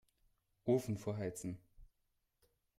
[0.65, 1.59] Ofen vorheizen.